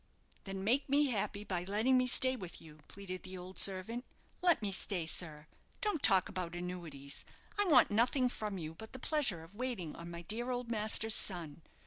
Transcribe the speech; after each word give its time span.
"Then 0.45 0.63
make 0.63 0.89
me 0.89 1.09
happy 1.11 1.43
by 1.43 1.63
letting 1.63 1.95
me 1.95 2.07
stay 2.07 2.35
with 2.35 2.59
you," 2.59 2.79
pleaded 2.87 3.21
the 3.21 3.37
old 3.37 3.59
servant. 3.59 4.03
"Let 4.41 4.59
me 4.59 4.71
stay, 4.71 5.05
sir. 5.05 5.45
Don't 5.79 6.01
talk 6.01 6.27
about 6.27 6.55
annuities. 6.55 7.23
I 7.59 7.65
want 7.65 7.91
nothing 7.91 8.27
from 8.27 8.57
you 8.57 8.73
but 8.73 8.93
the 8.93 8.97
pleasure 8.97 9.43
of 9.43 9.53
waiting 9.53 9.95
on 9.95 10.09
my 10.09 10.23
dear 10.23 10.49
old 10.49 10.71
master's 10.71 11.13
son. 11.13 11.61